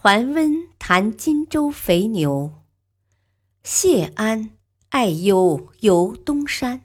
[0.00, 2.52] 桓温谈荆州肥牛，
[3.64, 4.50] 谢安
[4.90, 6.82] 爱忧游东山。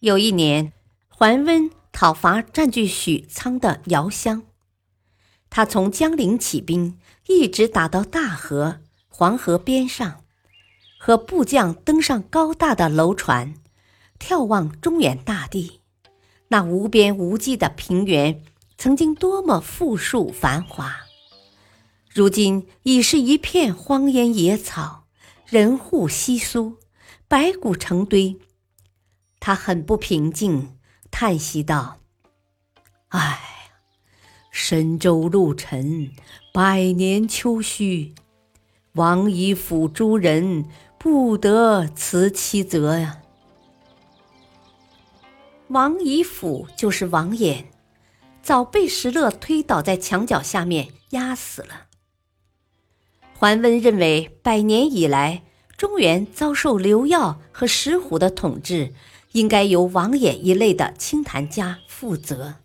[0.00, 0.74] 有一年，
[1.08, 4.42] 桓温讨伐占据许昌的姚襄，
[5.48, 10.22] 他从江陵起兵，一直打到大河黄河边上，
[10.98, 13.54] 和部将登上高大的楼船，
[14.20, 15.80] 眺望中原大地，
[16.48, 18.44] 那无边无际的平原。
[18.82, 20.92] 曾经多么富庶繁华，
[22.10, 25.04] 如今已是一片荒烟野草，
[25.46, 26.78] 人户稀疏，
[27.28, 28.40] 白骨成堆。
[29.38, 30.76] 他很不平静，
[31.12, 32.00] 叹息道
[33.10, 33.70] ：“唉，
[34.50, 36.10] 神州陆沉，
[36.52, 38.16] 百年秋虚，
[38.94, 40.64] 王以辅诸人
[40.98, 43.22] 不得辞其责呀。”
[45.70, 47.66] 王以辅就是王衍。
[48.42, 51.86] 早被石勒推倒在墙角下面压死了。
[53.34, 55.42] 桓温认为，百年以来
[55.76, 58.92] 中原遭受刘耀和石虎的统治，
[59.32, 62.56] 应该由王衍一类的清谈家负责。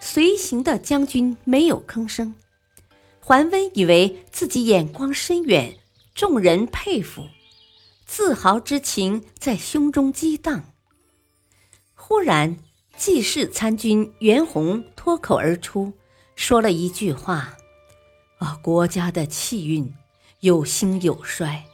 [0.00, 2.34] 随行的将军没有吭声。
[3.20, 5.78] 桓温以为自己眼光深远，
[6.14, 7.26] 众人佩服，
[8.06, 10.72] 自豪之情在胸中激荡。
[11.94, 12.56] 忽然。
[13.00, 15.90] 济世参军袁弘脱口而出，
[16.36, 17.56] 说了一句话
[18.36, 19.94] ：“啊，国家的气运
[20.40, 21.64] 有兴有衰，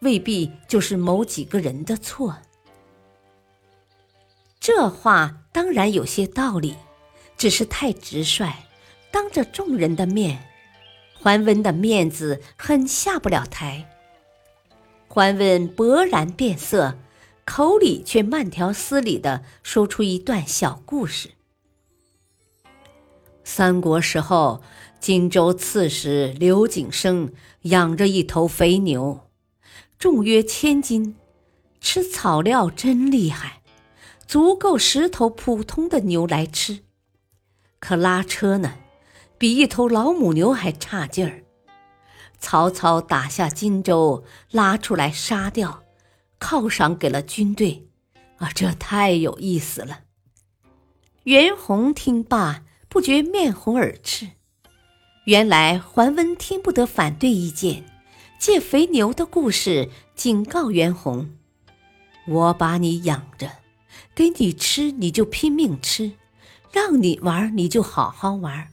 [0.00, 2.38] 未必就是某几个人的错。”
[4.58, 6.74] 这话当然有些道理，
[7.36, 8.52] 只是太直率，
[9.12, 10.44] 当着众人的面，
[11.16, 13.88] 桓温的面子很下不了台。
[15.06, 16.98] 桓温勃然变色。
[17.44, 21.30] 口里却慢条斯理的说出一段小故事。
[23.44, 24.62] 三国时候，
[24.98, 27.32] 荆州刺史刘景升
[27.62, 29.28] 养着一头肥牛，
[29.98, 31.16] 重约千斤，
[31.80, 33.60] 吃草料真厉害，
[34.26, 36.80] 足够十头普通的牛来吃。
[37.78, 38.76] 可拉车呢，
[39.36, 41.44] 比一头老母牛还差劲儿。
[42.38, 45.83] 曹操打下荆州，拉出来杀掉。
[46.44, 47.88] 犒赏给了军队，
[48.36, 50.00] 啊，这太有意思了。
[51.22, 54.28] 袁弘听罢，不觉面红耳赤。
[55.24, 57.86] 原来桓温听不得反对意见，
[58.38, 61.34] 借肥牛的故事警告袁弘
[62.28, 63.50] ：“我把你养着，
[64.14, 66.12] 给你吃你就拼命吃，
[66.70, 68.68] 让你玩你就好好玩，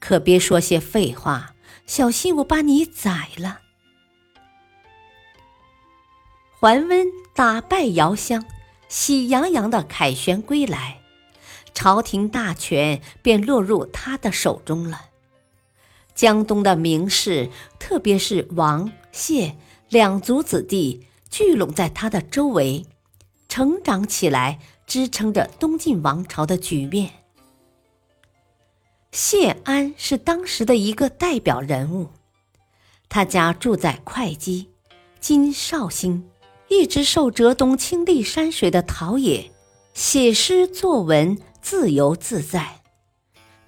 [0.00, 1.54] 可别说些废话，
[1.86, 3.60] 小心我把你宰了。”
[6.60, 8.44] 桓温打败姚襄，
[8.88, 11.00] 喜洋洋的凯旋归来，
[11.74, 15.06] 朝廷大权便落入他的手中了。
[16.14, 19.56] 江东的名士，特别是王谢
[19.88, 22.86] 两族子弟，聚拢在他的周围，
[23.48, 27.10] 成长起来，支撑着东晋王朝的局面。
[29.10, 32.10] 谢安是当时的一个代表人物，
[33.08, 34.70] 他家住在会稽，
[35.20, 36.30] 今绍兴。
[36.68, 39.50] 一直受浙东清丽山水的陶冶，
[39.92, 42.80] 写诗作文自由自在。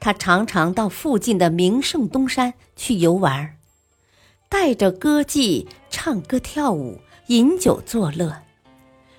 [0.01, 3.57] 他常常到附近的名胜东山去游玩，
[4.49, 8.43] 带着歌妓唱歌跳舞，饮酒作乐，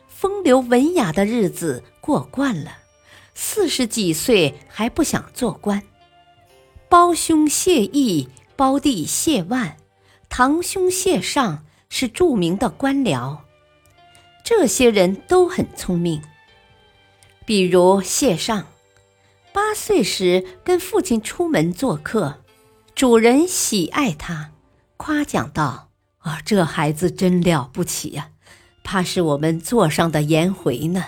[0.08, 2.78] 风流文雅的日子过惯了。
[3.34, 5.84] 四十几岁还不想做官，
[6.90, 9.78] 胞兄谢毅、胞弟谢万、
[10.30, 13.38] 堂兄谢尚是著名的官僚。
[14.50, 16.24] 这些人都很聪明，
[17.46, 18.66] 比如谢尚，
[19.52, 22.46] 八岁时跟父亲出门做客，
[22.96, 24.52] 主人喜爱他，
[24.96, 25.90] 夸奖道
[26.24, 28.30] ：“啊，这孩子真了不起呀，
[28.86, 31.04] 怕是我们座上的颜回呢。”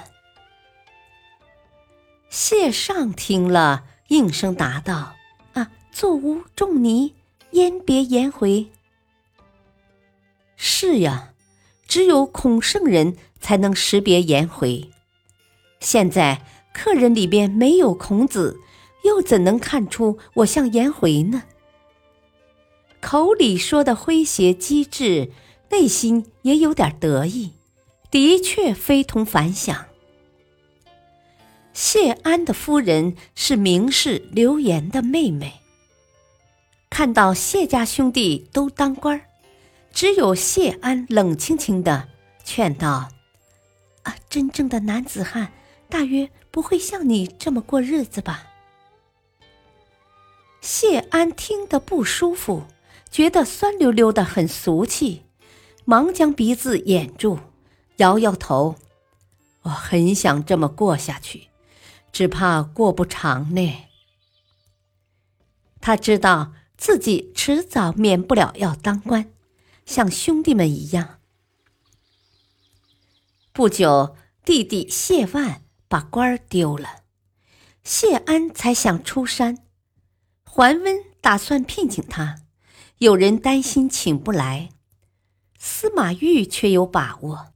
[2.30, 5.16] 谢尚听了，应声答道
[5.56, 7.16] ：“啊，坐无仲尼，
[7.52, 8.70] 焉别颜回？”
[10.58, 11.30] 是呀，
[11.88, 13.16] 只有孔圣人。
[13.40, 14.90] 才能识别颜回。
[15.80, 16.42] 现在
[16.74, 18.60] 客人里边没有孔子，
[19.04, 21.44] 又怎能看出我像颜回呢？
[23.02, 25.32] 口里说的诙谐机智，
[25.70, 27.52] 内心也有点得意，
[28.12, 29.86] 的确非同凡响。
[31.74, 35.62] 谢安的夫人是名士刘岩的妹妹。
[36.90, 39.22] 看到谢家兄弟都当官
[39.94, 42.10] 只有谢安冷清清的
[42.44, 43.08] 劝道
[44.04, 45.52] ：“啊，真正的男子汉
[45.90, 48.46] 大约不会像你这么过日子吧？”
[50.62, 52.64] 谢安听得不舒服，
[53.10, 55.24] 觉得酸溜溜的，很俗气，
[55.86, 57.40] 忙将鼻子掩住，
[57.98, 58.76] 摇摇头
[59.64, 61.48] ：“我很想这么过下去，
[62.12, 63.86] 只怕过不长呢。”
[65.80, 69.32] 他知道自己迟早免不了要当官，
[69.86, 71.19] 像兄弟们一样。
[73.60, 74.16] 不久，
[74.46, 77.02] 弟弟谢万把官儿丢了，
[77.84, 79.58] 谢安才想出山。
[80.46, 82.38] 桓温打算聘请他，
[83.00, 84.70] 有人担心请不来，
[85.58, 87.48] 司马懿却有把握。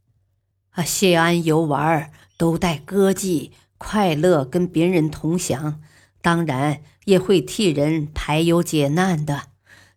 [0.71, 5.81] 啊，谢安游玩都带歌妓，快乐跟别人同享，
[6.21, 9.43] 当然也会替人排忧解难的，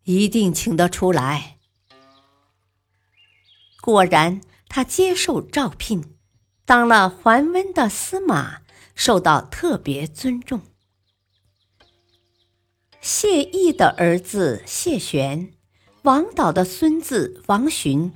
[0.05, 1.56] 一定请得出来。
[3.81, 4.41] 果然，
[4.76, 6.05] 他接受召聘，
[6.67, 8.58] 当了桓温的司马，
[8.94, 10.61] 受到特别尊重。
[13.00, 15.55] 谢毅的儿子谢玄，
[16.02, 18.12] 王导的孙子王寻，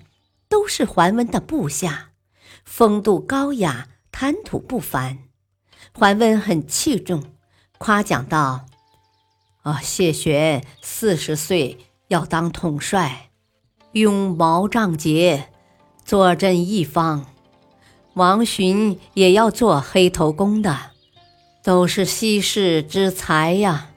[0.51, 2.11] 都是桓温的部下，
[2.63, 5.31] 风度高雅，谈吐不凡。
[5.95, 7.25] 桓温很器重，
[7.79, 8.67] 夸奖道
[9.65, 11.79] ：“啊，谢玄四十岁
[12.09, 13.31] 要当统帅，
[13.93, 15.50] 用毛仗节，
[16.11, 17.25] 坐镇一方；
[18.15, 20.91] 王寻也要做黑头公的，
[21.63, 23.93] 都是稀世之才呀。”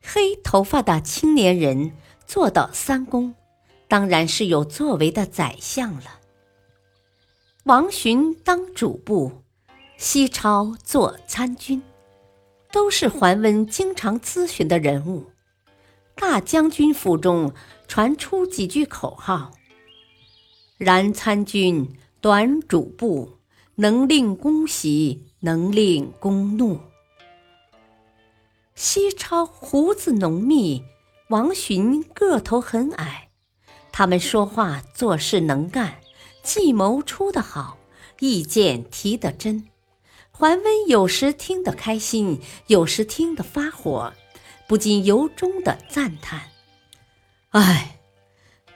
[0.00, 1.90] 黑头发的青年人
[2.24, 3.34] 做到三公，
[3.88, 6.20] 当然是有作为的宰相了。
[7.64, 9.42] 王寻当主簿，
[9.96, 11.82] 西超做参军，
[12.70, 15.32] 都是桓温经常咨询的人物。
[16.14, 17.52] 大将军府中
[17.88, 19.50] 传出几句口号
[20.76, 23.38] ：“然参军，短主簿，
[23.76, 26.80] 能令公喜，能令公怒。”
[28.74, 30.84] 西超胡子浓密，
[31.28, 33.30] 王寻个头很矮，
[33.90, 36.00] 他们说话做事能干，
[36.42, 37.78] 计谋出得好，
[38.20, 39.68] 意见提得真。
[40.30, 44.12] 桓温有时听得开心，有时听得发火，
[44.68, 46.50] 不禁由衷的赞叹
[47.52, 47.95] ：“哎，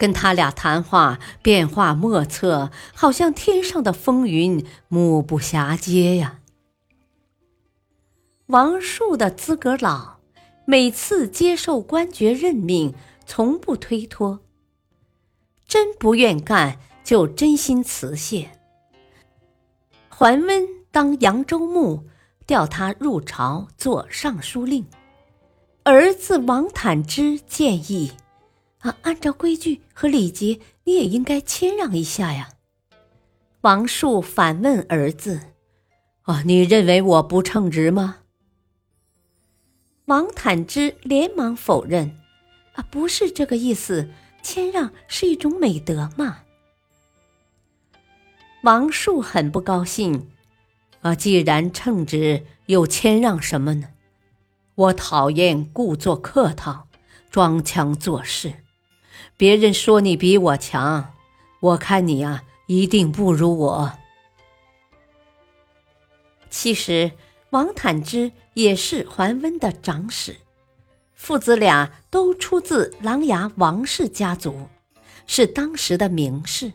[0.00, 6.40] 跟他俩谈话变化莫测，好像天上的风云，目不暇接呀。”
[8.48, 10.16] 王树的资格老，
[10.64, 12.94] 每次接受官爵任命，
[13.26, 14.40] 从不推脱。
[15.66, 18.52] 真不愿干，就真心辞谢。
[20.08, 22.04] 桓温当扬州牧，
[22.46, 24.86] 调他入朝做尚书令。
[25.82, 28.12] 儿子王坦之建议
[28.80, 32.50] ：“啊，按照规矩和礼节，你也应该谦让一下呀。”
[33.62, 35.40] 王树反问儿子
[36.22, 38.18] ：“啊，你认为我不称职吗？”
[40.06, 42.18] 王坦之连忙否认
[42.74, 44.10] ：“啊，不是这个意思，
[44.42, 46.40] 谦让是一种美德嘛。”
[48.64, 50.30] 王树很不高兴
[51.02, 53.90] ：“啊，既然称职，又谦让什么呢？
[54.74, 56.88] 我讨厌故作客套、
[57.30, 58.54] 装腔作势。
[59.36, 61.14] 别人说你比我强，
[61.60, 63.92] 我看你啊，一定不如我。
[66.48, 67.12] 其实。”
[67.50, 70.36] 王坦之也是桓温的长史，
[71.14, 74.68] 父子俩都出自琅琊王氏家族，
[75.26, 76.72] 是当时的名士。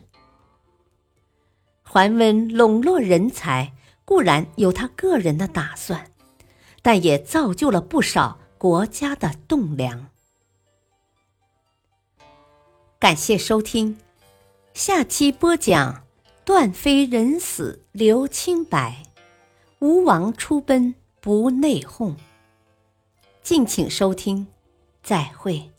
[1.82, 3.72] 桓温笼络人才，
[4.04, 6.10] 固然有他个人的打算，
[6.82, 10.10] 但也造就了不少国家的栋梁。
[12.98, 13.98] 感谢收听，
[14.72, 16.02] 下期播讲
[16.46, 19.02] 段飞人死留清白。
[19.80, 22.14] 吴王出奔不内讧，
[23.42, 24.46] 敬请收听，
[25.02, 25.70] 再会。